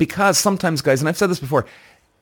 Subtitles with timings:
[0.00, 1.66] Because sometimes, guys, and I've said this before,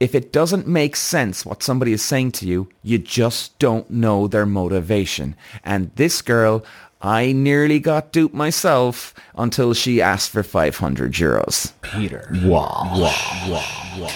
[0.01, 4.27] if it doesn't make sense what somebody is saying to you, you just don't know
[4.27, 5.37] their motivation.
[5.63, 6.65] And this girl,
[7.01, 11.73] I nearly got duped myself until she asked for 500 euros.
[11.83, 12.29] Peter.
[12.43, 12.91] Wow.
[12.97, 13.65] Wow.
[14.01, 14.11] Wow.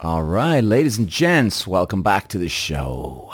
[0.00, 3.32] All right, ladies and gents, welcome back to the show.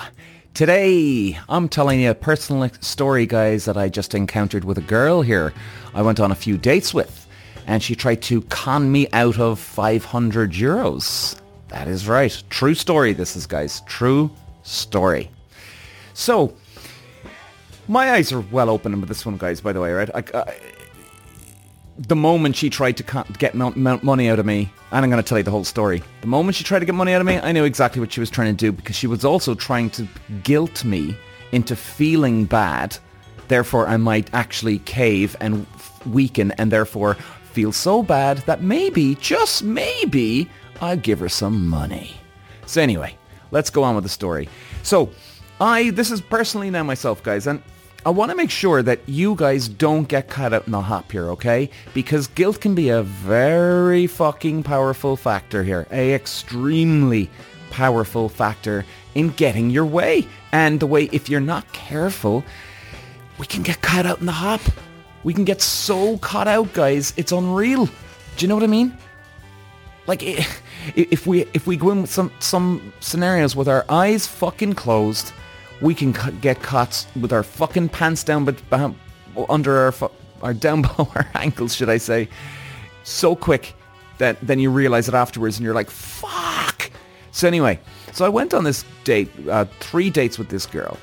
[0.54, 5.22] Today, I'm telling you a personal story, guys, that I just encountered with a girl
[5.22, 5.52] here
[5.94, 7.26] I went on a few dates with,
[7.66, 11.38] and she tried to con me out of 500 euros.
[11.68, 12.42] That is right.
[12.50, 13.82] True story, this is, guys.
[13.86, 14.30] True
[14.62, 15.30] story.
[16.14, 16.54] So,
[17.86, 20.10] my eyes are well open with this one, guys, by the way, right?
[20.14, 20.54] I, I,
[21.98, 25.38] the moment she tried to get money out of me, and I'm going to tell
[25.38, 26.02] you the whole story.
[26.20, 28.20] The moment she tried to get money out of me, I knew exactly what she
[28.20, 30.06] was trying to do because she was also trying to
[30.44, 31.16] guilt me
[31.50, 32.96] into feeling bad.
[33.48, 35.66] Therefore, I might actually cave and
[36.06, 37.14] weaken and therefore
[37.52, 40.48] feel so bad that maybe, just maybe,
[40.80, 42.12] I'll give her some money.
[42.66, 43.16] So anyway,
[43.50, 44.48] let's go on with the story.
[44.84, 45.10] So
[45.60, 47.60] I, this is personally now myself, guys, and
[48.06, 51.10] I want to make sure that you guys don't get caught out in the hop
[51.10, 51.68] here, okay?
[51.94, 55.86] Because guilt can be a very fucking powerful factor here.
[55.90, 57.28] A extremely
[57.70, 60.26] powerful factor in getting your way.
[60.52, 62.44] And the way, if you're not careful,
[63.38, 64.60] we can get caught out in the hop.
[65.24, 67.12] We can get so caught out, guys.
[67.16, 67.86] It's unreal.
[67.86, 67.92] Do
[68.38, 68.96] you know what I mean?
[70.06, 70.22] Like,
[70.96, 75.32] if we if we go in with some some scenarios with our eyes fucking closed
[75.80, 78.56] we can get caught with our fucking pants down but
[79.48, 80.10] under our
[80.42, 82.28] our down below our ankles, should I say,
[83.04, 83.74] so quick
[84.18, 86.90] that then you realize it afterwards and you're like, fuck.
[87.30, 87.78] So anyway,
[88.12, 90.98] so I went on this date, uh, three dates with this girl.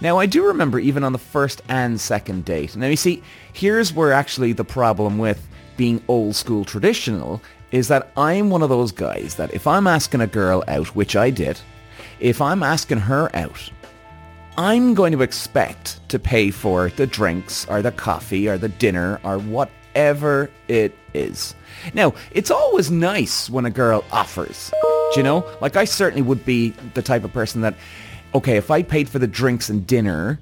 [0.00, 2.76] Now I do remember even on the first and second date.
[2.76, 7.40] Now you see, here's where actually the problem with being old school traditional
[7.72, 11.16] is that I'm one of those guys that if I'm asking a girl out, which
[11.16, 11.58] I did,
[12.20, 13.70] if I'm asking her out,
[14.58, 19.18] I'm going to expect to pay for the drinks or the coffee or the dinner
[19.24, 21.54] or whatever it is.
[21.94, 24.70] Now, it's always nice when a girl offers.
[24.82, 25.46] Do you know?
[25.62, 27.74] Like I certainly would be the type of person that,
[28.34, 30.38] okay, if I paid for the drinks and dinner,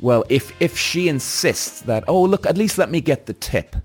[0.00, 3.76] well, if, if she insists that, oh, look, at least let me get the tip.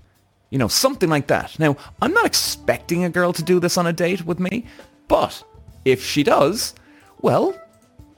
[0.48, 1.58] You know, something like that.
[1.58, 4.66] Now, I'm not expecting a girl to do this on a date with me,
[5.06, 5.44] but
[5.84, 6.74] if she does,
[7.20, 7.54] well,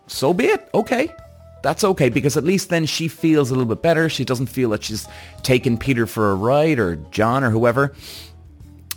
[0.06, 0.68] so be it.
[0.72, 1.12] Okay,
[1.62, 4.08] that's okay because at least then she feels a little bit better.
[4.08, 5.06] She doesn't feel that she's
[5.42, 7.94] taken Peter for a ride or John or whoever.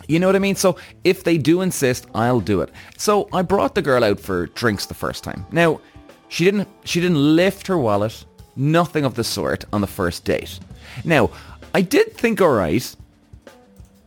[0.08, 0.56] You know what I mean?
[0.56, 2.70] So if they do insist, I'll do it.
[2.96, 5.46] So I brought the girl out for drinks the first time.
[5.50, 5.80] Now,
[6.28, 8.24] she didn't she didn't lift her wallet,
[8.56, 10.58] nothing of the sort on the first date.
[11.04, 11.30] Now,
[11.74, 12.96] I did think all right.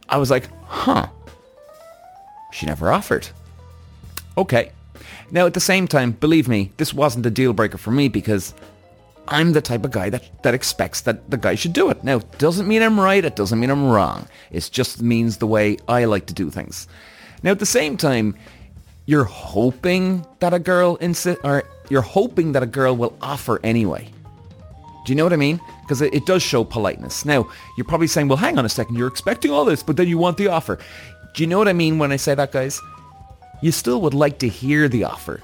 [0.08, 1.08] I was like, "Huh."
[2.52, 3.28] She never offered.
[4.38, 4.72] Okay.
[5.32, 8.54] Now, at the same time, believe me, this wasn't a deal breaker for me because
[9.28, 12.04] I'm the type of guy that, that expects that the guy should do it.
[12.04, 13.24] Now, it doesn't mean I'm right.
[13.24, 14.28] It doesn't mean I'm wrong.
[14.52, 16.88] It just means the way I like to do things.
[17.44, 18.36] Now, at the same time,
[19.06, 24.10] you're hoping that a girl insist, or you're hoping that a girl will offer anyway.
[25.06, 25.60] Do you know what I mean?
[25.81, 27.26] Because it, it does show politeness.
[27.26, 28.96] Now, you're probably saying, well, hang on a second.
[28.96, 30.78] You're expecting all this, but then you want the offer.
[31.34, 32.80] Do you know what I mean when I say that, guys?
[33.62, 35.42] You still would like to hear the offer.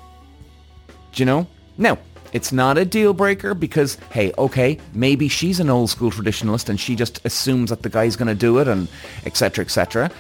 [1.12, 1.48] Do you know?
[1.78, 1.98] Now,
[2.34, 6.80] it's not a deal breaker because, hey, okay, maybe she's an old school traditionalist and
[6.80, 8.88] she just assumes that the guy's going to do it and
[9.26, 9.64] etc.
[9.64, 10.12] etc.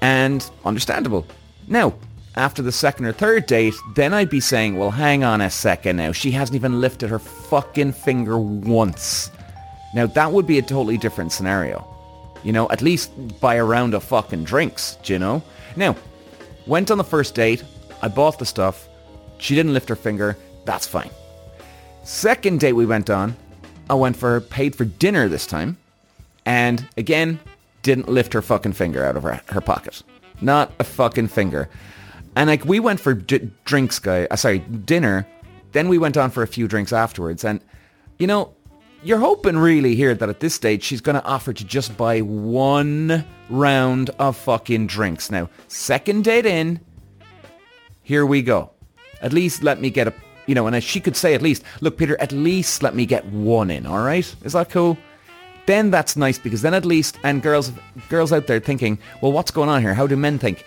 [0.00, 1.26] And understandable.
[1.66, 1.94] Now,
[2.36, 5.96] after the second or third date, then I'd be saying, well, hang on a second
[5.96, 6.12] now.
[6.12, 9.30] She hasn't even lifted her fucking finger once.
[9.94, 11.84] Now, that would be a totally different scenario.
[12.44, 15.42] You know, at least buy a round of fucking drinks, do you know?
[15.74, 15.96] Now,
[16.66, 17.62] Went on the first date.
[18.02, 18.88] I bought the stuff.
[19.38, 20.36] She didn't lift her finger.
[20.64, 21.10] That's fine.
[22.04, 23.36] Second date we went on,
[23.88, 25.76] I went for paid for dinner this time.
[26.44, 27.40] And again,
[27.82, 30.02] didn't lift her fucking finger out of her, her pocket.
[30.40, 31.68] Not a fucking finger.
[32.34, 34.26] And like we went for d- drinks, guy.
[34.30, 35.26] Uh, sorry, dinner.
[35.72, 37.44] Then we went on for a few drinks afterwards.
[37.44, 37.60] And
[38.18, 38.54] you know,
[39.06, 42.18] you're hoping really here that at this stage she's going to offer to just buy
[42.20, 45.30] one round of fucking drinks.
[45.30, 46.80] Now, second date in,
[48.02, 48.72] here we go.
[49.22, 50.14] At least let me get a,
[50.46, 53.06] you know, and as she could say at least, look, Peter, at least let me
[53.06, 54.34] get one in, all right?
[54.42, 54.98] Is that cool?
[55.66, 57.70] Then that's nice because then at least, and girls,
[58.08, 59.94] girls out there thinking, well, what's going on here?
[59.94, 60.64] How do men think?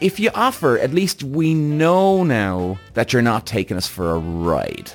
[0.00, 4.18] If you offer, at least we know now that you're not taking us for a
[4.18, 4.90] ride.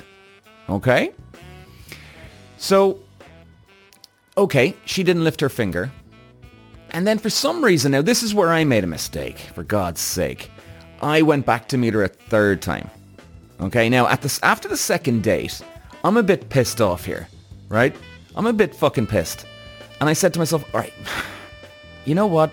[0.68, 1.12] Okay?
[2.58, 3.00] So,
[4.36, 5.90] okay, she didn't lift her finger.
[6.90, 10.00] And then for some reason, now this is where I made a mistake, for God's
[10.00, 10.50] sake.
[11.00, 12.90] I went back to meet her a third time.
[13.60, 15.60] Okay, now at this, after the second date,
[16.04, 17.28] I'm a bit pissed off here,
[17.68, 17.94] right?
[18.36, 19.46] I'm a bit fucking pissed.
[20.00, 20.92] And I said to myself, all right,
[22.04, 22.52] you know what?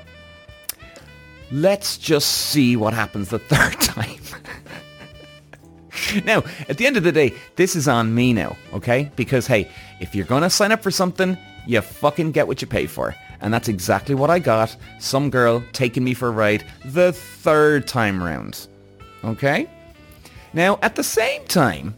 [1.52, 4.20] Let's just see what happens the third time.
[6.26, 9.12] now, at the end of the day, this is on me now, okay?
[9.16, 9.70] Because, hey,
[10.00, 13.16] if you're going to sign up for something, you fucking get what you pay for.
[13.42, 14.76] And that's exactly what I got.
[15.00, 18.68] Some girl taking me for a ride the third time round.
[19.24, 19.68] Okay?
[20.54, 21.96] Now, at the same time,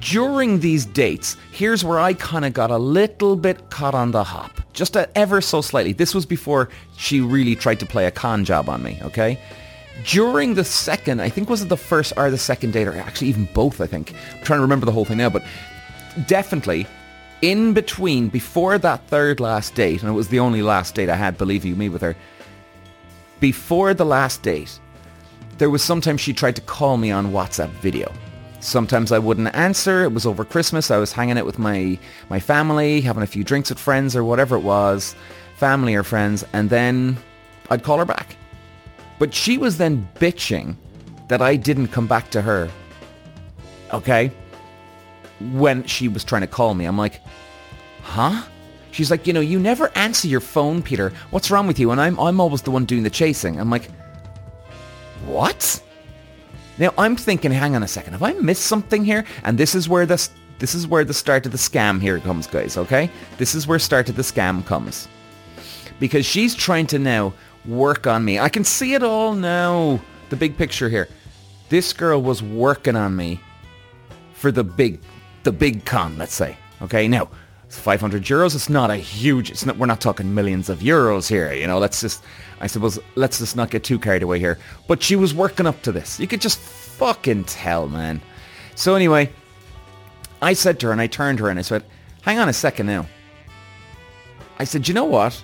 [0.00, 4.22] during these dates, here's where I kind of got a little bit caught on the
[4.22, 4.60] hop.
[4.72, 5.92] Just ever so slightly.
[5.92, 9.40] This was before she really tried to play a con job on me, okay?
[10.04, 13.28] During the second, I think was it the first or the second date, or actually
[13.28, 14.12] even both, I think.
[14.34, 15.44] I'm trying to remember the whole thing now, but
[16.26, 16.86] definitely
[17.42, 21.16] in between, before that third last date, and it was the only last date I
[21.16, 22.16] had, believe you me, with her,
[23.40, 24.78] before the last date,
[25.58, 28.12] there was sometimes she tried to call me on WhatsApp video.
[28.60, 30.02] Sometimes I wouldn't answer.
[30.02, 30.90] It was over Christmas.
[30.90, 31.98] I was hanging out with my,
[32.30, 35.14] my family, having a few drinks with friends or whatever it was,
[35.56, 37.18] family or friends, and then
[37.70, 38.36] I'd call her back.
[39.18, 40.76] But she was then bitching
[41.28, 42.70] that I didn't come back to her.
[43.92, 44.30] Okay?
[45.40, 46.84] When she was trying to call me.
[46.84, 47.20] I'm like,
[48.02, 48.42] huh?
[48.90, 51.12] She's like, you know, you never answer your phone, Peter.
[51.30, 51.90] What's wrong with you?
[51.90, 53.60] And I'm, I'm always the one doing the chasing.
[53.60, 53.90] I'm like,
[55.26, 55.82] what?
[56.78, 59.24] Now I'm thinking, hang on a second, have I missed something here?
[59.44, 62.46] And this is where this this is where the start of the scam here comes,
[62.46, 63.10] guys, okay?
[63.36, 65.06] This is where start of the scam comes.
[66.00, 67.34] Because she's trying to now
[67.68, 68.38] work on me.
[68.38, 70.00] I can see it all now.
[70.30, 71.08] The big picture here.
[71.68, 73.40] This girl was working on me
[74.34, 75.00] for the big
[75.44, 76.56] the big con, let's say.
[76.82, 77.30] Okay, now
[77.64, 78.54] it's 500 euros.
[78.54, 79.50] It's not a huge.
[79.50, 79.76] It's not.
[79.76, 81.52] We're not talking millions of euros here.
[81.52, 81.78] You know.
[81.78, 82.22] Let's just.
[82.60, 82.98] I suppose.
[83.14, 84.58] Let's just not get too carried away here.
[84.86, 86.20] But she was working up to this.
[86.20, 88.20] You could just fucking tell, man.
[88.74, 89.32] So anyway,
[90.42, 91.84] I said to her, and I turned her, and I said,
[92.22, 93.06] "Hang on a second now."
[94.58, 95.42] I said, "You know what?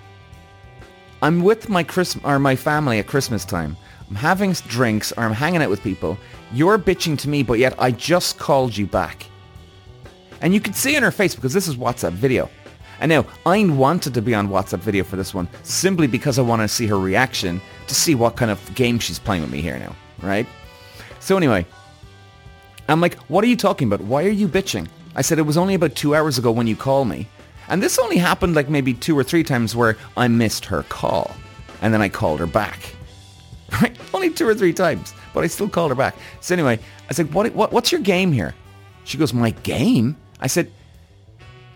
[1.22, 3.76] I'm with my Christmas or my family at Christmas time.
[4.10, 6.18] I'm having drinks or I'm hanging out with people.
[6.52, 9.26] You're bitching to me, but yet I just called you back."
[10.40, 12.50] And you can see in her face because this is WhatsApp video.
[13.00, 16.42] And now, I wanted to be on WhatsApp video for this one simply because I
[16.42, 19.60] want to see her reaction to see what kind of game she's playing with me
[19.60, 20.46] here now, right?
[21.20, 21.66] So anyway,
[22.88, 24.00] I'm like, what are you talking about?
[24.02, 24.88] Why are you bitching?
[25.14, 27.28] I said, it was only about two hours ago when you called me.
[27.72, 31.34] And this only happened like maybe two or three times where I missed her call.
[31.80, 32.94] And then I called her back.
[33.80, 33.96] Right?
[34.12, 35.14] Only two or three times.
[35.32, 36.14] But I still called her back.
[36.42, 36.78] So anyway,
[37.08, 38.54] I said, what, what, what's your game here?
[39.04, 40.14] She goes, my game?
[40.40, 40.70] I said,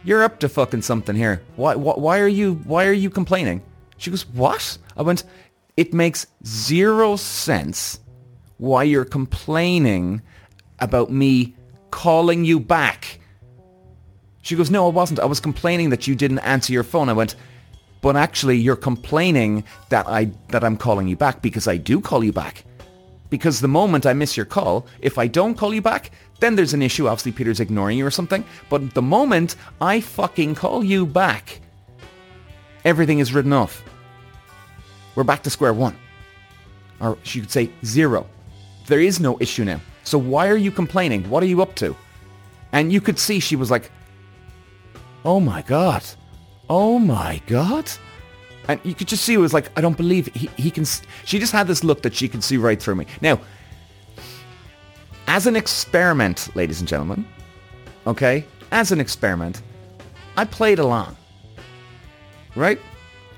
[0.05, 1.43] you're up to fucking something here.
[1.57, 3.63] Why, why, why are you, why are you complaining?
[3.97, 4.77] She goes, what?
[4.95, 5.25] I went,
[5.79, 7.99] it makes zero sense
[8.59, 10.21] why you're complaining
[10.79, 11.57] about me
[11.91, 13.21] calling you back.
[14.47, 15.19] She goes, no, I wasn't.
[15.19, 17.09] I was complaining that you didn't answer your phone.
[17.09, 17.35] I went,
[18.01, 22.23] but actually you're complaining that I, that I'm calling you back because I do call
[22.23, 22.65] you back.
[23.29, 26.75] Because the moment I miss your call, if I don't call you back, then there's
[26.75, 27.09] an issue.
[27.09, 28.45] Obviously, Peter's ignoring you or something.
[28.71, 31.61] But the moment I fucking call you back,
[32.85, 33.83] everything is written off.
[35.17, 35.99] We're back to square one.
[37.01, 38.29] Or she could say zero.
[38.87, 39.81] There is no issue now.
[40.05, 41.29] So why are you complaining?
[41.29, 41.97] What are you up to?
[42.71, 43.91] And you could see she was like,
[45.27, 46.03] oh my God.
[46.71, 47.91] Oh my God.
[48.69, 50.85] And you could just see it was like, I don't believe he, he can...
[51.25, 53.07] She just had this look that she could see right through me.
[53.21, 53.41] Now,
[55.27, 57.27] as an experiment, ladies and gentlemen,
[58.07, 59.63] okay, as an experiment,
[60.37, 61.17] I played along.
[62.55, 62.81] Right?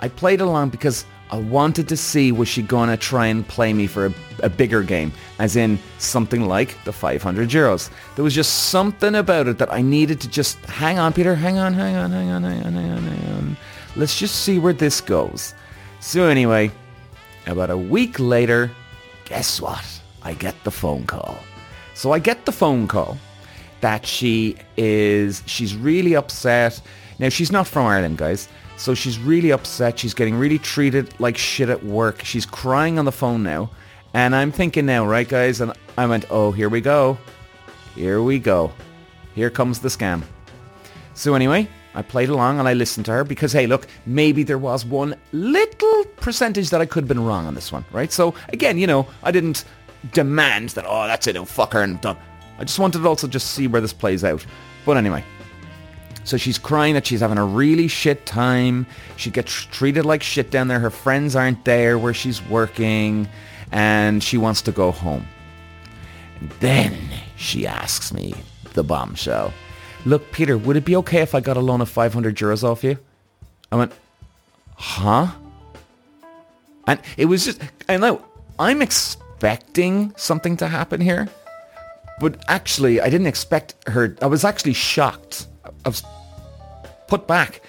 [0.00, 3.87] I played along because I wanted to see was she to try and play me
[3.87, 7.90] for a, a, bigger game, as in something like the 500 euros.
[8.16, 11.58] There was just something about it that I needed to just hang on, Peter, hang
[11.58, 13.56] on, hang on, hang on, hang on, hang on, hang on.
[13.94, 15.54] Let's just see where this goes.
[16.00, 16.70] So anyway,
[17.47, 18.70] about a week later,
[19.25, 19.85] guess what?
[20.23, 21.38] I get the phone call.
[21.94, 23.18] So I get the phone call
[23.80, 26.80] that she is, she's really upset.
[27.18, 28.49] Now she's not from Ireland, guys.
[28.78, 29.99] So she's really upset.
[29.99, 32.25] She's getting really treated like shit at work.
[32.25, 33.70] She's crying on the phone now.
[34.14, 35.61] And I'm thinking now, right guys?
[35.61, 37.18] And I went, oh, here we go.
[37.97, 38.73] Here we go.
[39.35, 40.23] Here comes the scam.
[41.14, 44.58] So anyway, I played along and I listened to her because, hey, look, maybe there
[44.58, 48.12] was one little percentage that I could have been wrong on this one, right?
[48.12, 49.64] So again, you know, I didn't
[50.12, 52.16] demand that, oh, that's it, oh, fuck her and done.
[52.61, 54.47] I just wanted to also just see where this plays out.
[54.87, 55.25] But anyway.
[56.28, 58.87] So she's crying that she's having a really shit time.
[59.16, 60.78] She gets treated like shit down there.
[60.78, 63.26] Her friends aren't there where she's working
[63.73, 65.26] and she wants to go home.
[66.38, 66.99] And then
[67.37, 68.35] she asks me,
[68.75, 69.54] the bombshell,
[70.04, 72.85] look, Peter, would it be okay if I got a loan of 500 euros off
[72.85, 72.99] you?
[73.73, 73.92] I went,
[74.75, 75.28] huh?
[76.87, 78.23] And it was just, I know,
[78.58, 81.26] I'm expecting something to happen here.
[82.20, 84.14] But actually, I didn't expect her.
[84.20, 85.47] I was actually shocked.
[85.64, 86.02] I was
[87.08, 87.62] put back,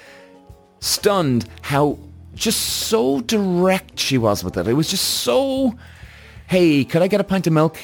[0.80, 1.98] stunned how
[2.36, 4.68] just so direct she was with it.
[4.68, 5.76] It was just so,
[6.48, 7.78] hey, could I get a pint of milk?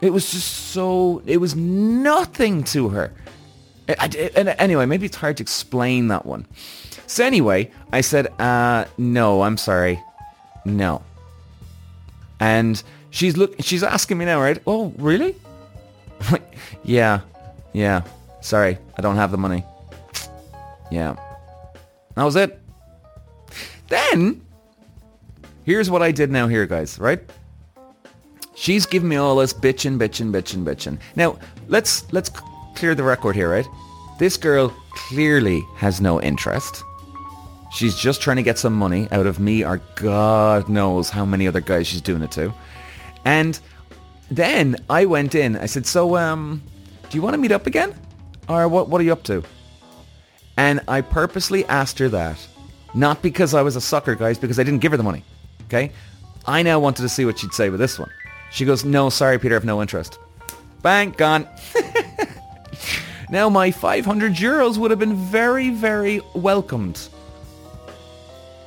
[0.00, 3.12] It was just so, it was nothing to her.
[3.88, 6.46] and anyway, maybe it's hard to explain that one.
[7.06, 10.02] So anyway, I said, uh, no, I'm sorry.
[10.64, 11.02] No.
[12.40, 14.60] And she's look, she's asking me now, right?
[14.66, 15.34] Oh, really?
[16.84, 17.20] yeah,
[17.72, 18.02] yeah.
[18.40, 19.64] Sorry, I don't have the money.
[20.90, 21.16] Yeah.
[22.14, 22.60] That was it.
[23.88, 24.44] Then,
[25.64, 27.20] here's what I did now here, guys, right?
[28.54, 30.98] She's giving me all this bitching, bitching, bitching, bitching.
[31.16, 31.38] Now,
[31.68, 32.30] let's let's
[32.76, 33.66] clear the record here, right?
[34.18, 34.72] This girl
[35.08, 36.84] clearly has no interest.
[37.72, 41.48] She's just trying to get some money out of me or God knows how many
[41.48, 42.54] other guys she's doing it to.
[43.24, 43.58] And
[44.30, 45.56] then I went in.
[45.56, 46.62] I said, so, um,
[47.10, 47.92] do you want to meet up again?
[48.48, 49.42] Or what, what are you up to?
[50.56, 52.38] And I purposely asked her that.
[52.94, 55.24] Not because I was a sucker, guys, because I didn't give her the money.
[55.64, 55.90] Okay?
[56.46, 58.10] I now wanted to see what she'd say with this one.
[58.52, 60.18] She goes, no, sorry, Peter, I have no interest.
[60.82, 61.48] Bang, gone.
[63.30, 67.08] now my 500 euros would have been very, very welcomed.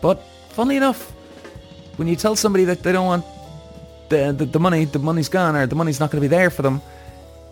[0.02, 1.12] But funnily enough,
[1.96, 3.26] when you tell somebody that they don't want
[4.10, 6.50] the, the, the money, the money's gone or the money's not going to be there
[6.50, 6.82] for them,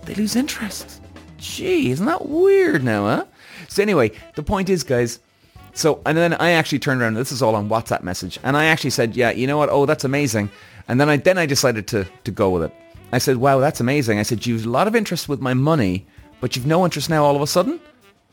[0.03, 1.01] they lose interest.
[1.37, 3.25] Gee, isn't that weird now, huh?
[3.67, 5.19] So anyway, the point is, guys,
[5.73, 8.65] so, and then I actually turned around, this is all on WhatsApp message, and I
[8.65, 9.69] actually said, yeah, you know what?
[9.69, 10.49] Oh, that's amazing.
[10.87, 12.73] And then I, then I decided to, to go with it.
[13.11, 14.19] I said, wow, that's amazing.
[14.19, 16.05] I said, you've a lot of interest with my money,
[16.39, 17.79] but you've no interest now all of a sudden?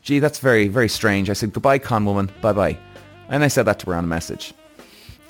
[0.01, 1.29] Gee, that's very, very strange.
[1.29, 2.29] I said, goodbye, con woman.
[2.41, 2.77] Bye-bye.
[3.29, 4.53] And I said that to her on a message.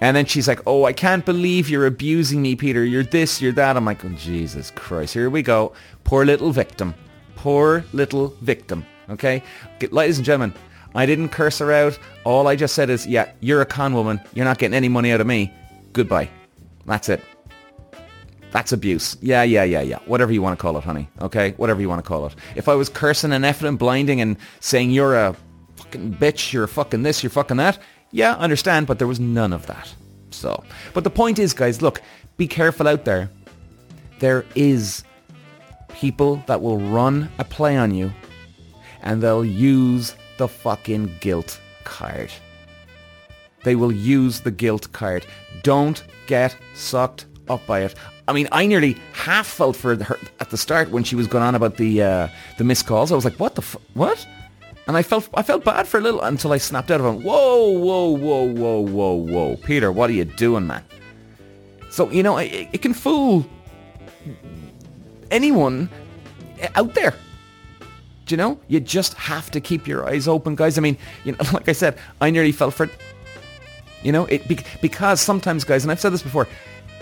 [0.01, 2.83] And then she's like, oh, I can't believe you're abusing me, Peter.
[2.83, 3.77] You're this, you're that.
[3.77, 5.13] I'm like, oh, Jesus Christ.
[5.13, 5.73] Here we go.
[6.03, 6.93] Poor little victim.
[7.43, 8.85] Poor little victim.
[9.09, 9.43] Okay?
[9.91, 10.53] Ladies and gentlemen,
[10.95, 11.99] I didn't curse her out.
[12.23, 14.21] All I just said is, yeah, you're a con woman.
[14.33, 15.51] You're not getting any money out of me.
[15.91, 16.29] Goodbye.
[16.85, 17.21] That's it.
[18.51, 19.17] That's abuse.
[19.19, 19.99] Yeah, yeah, yeah, yeah.
[20.05, 21.09] Whatever you want to call it, honey.
[21.19, 21.51] Okay?
[21.57, 22.35] Whatever you want to call it.
[22.55, 25.35] If I was cursing and effing and blinding and saying you're a
[25.75, 27.77] fucking bitch, you're fucking this, you're fucking that,
[28.11, 29.93] yeah, I understand, but there was none of that.
[30.31, 32.01] So, but the point is, guys, look,
[32.37, 33.29] be careful out there.
[34.19, 35.03] There is
[35.93, 38.11] people that will run a play on you
[39.01, 42.31] and they'll use the fucking guilt card.
[43.63, 45.25] They will use the guilt card.
[45.61, 47.95] Don't get sucked up by it.
[48.27, 51.43] I mean, I nearly half felt for her at the start when she was going
[51.43, 53.11] on about the uh, the missed calls.
[53.11, 54.25] I was like, what the f- what?
[54.87, 57.23] And I felt I felt bad for a little until I snapped out of him.
[57.23, 60.83] Whoa, whoa, whoa, whoa, whoa, whoa, Peter, what are you doing, man?
[61.89, 63.45] So you know, it, it can fool
[65.33, 65.89] anyone
[66.75, 67.13] out there.
[68.25, 68.59] Do you know?
[68.67, 70.77] You just have to keep your eyes open, guys.
[70.77, 72.91] I mean, you know, like I said, I nearly fell for it.
[74.01, 74.47] You know, it
[74.81, 76.47] because sometimes, guys, and I've said this before,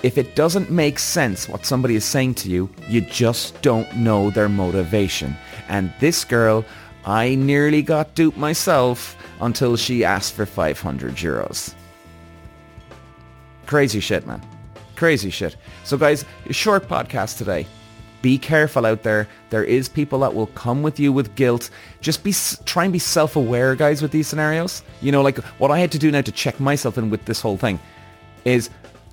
[0.04, 4.30] if it doesn't make sense what somebody is saying to you, you just don't know
[4.30, 5.36] their motivation.
[5.68, 6.64] And this girl,
[7.06, 11.74] I nearly got duped myself until she asked for 500 euros.
[13.66, 14.42] Crazy shit, man.
[14.96, 15.56] Crazy shit.
[15.84, 17.66] So guys, short podcast today
[18.22, 19.28] be careful out there.
[19.50, 21.70] There is people that will come with you with guilt.
[22.02, 22.34] Just be
[22.66, 24.84] try and be self-aware, guys, with these scenarios.
[25.02, 27.42] You know, like what I had to do now to check myself in with this
[27.42, 27.80] whole thing
[28.46, 28.70] is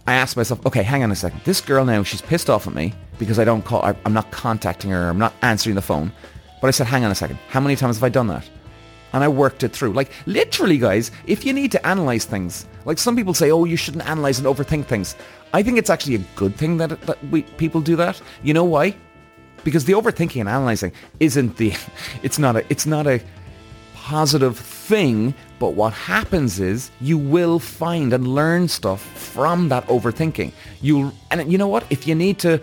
[0.06, 1.42] I asked myself, okay, hang on a second.
[1.44, 4.30] This girl now, she's pissed off at me because I don't call, I, I'm not
[4.30, 5.08] contacting her.
[5.08, 6.12] I'm not answering the phone.
[6.60, 7.38] But I said, hang on a second.
[7.48, 8.48] How many times have I done that?
[9.12, 9.92] And I worked it through.
[9.92, 13.76] Like literally, guys, if you need to analyze things, like some people say, oh, you
[13.76, 15.16] shouldn't analyze and overthink things.
[15.52, 18.20] I think it's actually a good thing that, that we, people do that.
[18.42, 18.94] You know why?
[19.64, 21.74] Because the overthinking and analyzing isn't the,
[22.22, 23.20] it's not a, it's not a
[23.94, 25.34] positive thing.
[25.58, 30.52] But what happens is you will find and learn stuff from that overthinking.
[30.80, 31.84] You and you know what?
[31.90, 32.60] If you need to,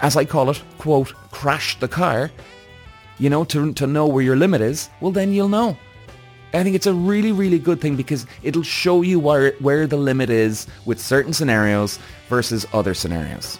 [0.00, 2.30] as I call it, quote, crash the car,
[3.18, 5.76] you know, to to know where your limit is, well then you'll know.
[6.52, 9.98] I think it's a really, really good thing because it'll show you where, where the
[9.98, 13.58] limit is with certain scenarios versus other scenarios.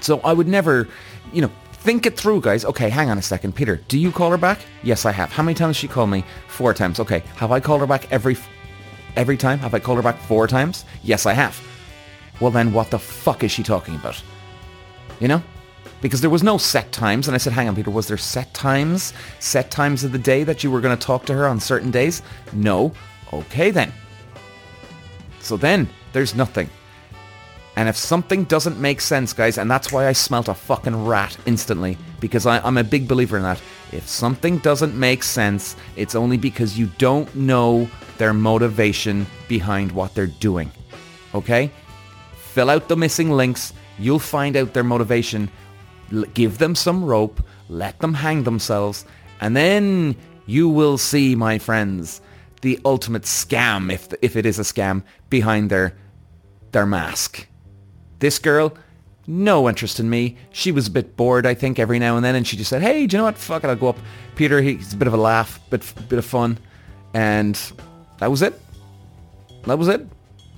[0.00, 0.88] So I would never,
[1.32, 1.50] you know,
[1.82, 2.64] Think it through, guys.
[2.64, 3.56] Okay, hang on a second.
[3.56, 4.60] Peter, do you call her back?
[4.84, 5.32] Yes, I have.
[5.32, 6.24] How many times she called me?
[6.46, 7.00] Four times.
[7.00, 7.24] Okay.
[7.34, 8.36] Have I called her back every
[9.16, 9.58] every time?
[9.58, 10.84] Have I called her back four times?
[11.02, 11.60] Yes, I have.
[12.38, 14.22] Well, then what the fuck is she talking about?
[15.18, 15.42] You know?
[16.02, 17.26] Because there was no set times.
[17.26, 19.14] And I said, hang on, Peter, was there set times?
[19.38, 21.90] Set times of the day that you were going to talk to her on certain
[21.90, 22.20] days?
[22.52, 22.92] No.
[23.32, 23.90] Okay, then.
[25.40, 26.68] So then, there's nothing.
[27.76, 31.36] And if something doesn't make sense, guys, and that's why I smelt a fucking rat
[31.46, 33.62] instantly, because I, am a big believer in that.
[33.92, 40.14] If something doesn't make sense, it's only because you don't know their motivation behind what
[40.14, 40.70] they're doing.
[41.34, 41.70] Okay?
[42.36, 43.72] Fill out the missing links.
[43.98, 45.50] You'll find out their motivation.
[46.34, 47.42] Give them some rope.
[47.68, 49.04] Let them hang themselves.
[49.40, 50.16] And then
[50.46, 52.20] you will see, my friends,
[52.60, 55.96] the ultimate scam, if, if it is a scam, behind their,
[56.72, 57.46] their mask.
[58.18, 58.76] This girl,
[59.26, 60.36] no interest in me.
[60.50, 62.82] She was a bit bored, I think, every now and then, and she just said,
[62.82, 63.38] "Hey, do you know what?
[63.38, 63.98] Fuck it, I'll go up."
[64.36, 66.58] Peter, he's a bit of a laugh, bit bit of fun,
[67.14, 67.60] and
[68.18, 68.60] that was it.
[69.66, 70.06] That was it.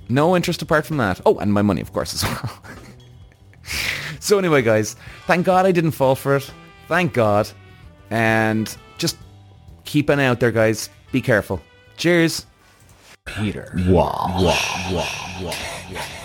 [0.09, 1.21] No interest apart from that.
[1.25, 2.61] Oh, and my money, of course, as well.
[4.25, 4.95] so anyway, guys,
[5.27, 6.51] thank God I didn't fall for it.
[6.87, 7.49] Thank God,
[8.09, 9.17] and just
[9.85, 10.89] keep an eye out there, guys.
[11.11, 11.61] Be careful.
[11.97, 12.45] Cheers.
[13.25, 13.71] Peter.
[13.87, 14.35] Wow.
[14.37, 14.91] Wow.
[14.91, 15.07] Wow.
[15.41, 15.53] Wow.
[15.93, 16.24] wow.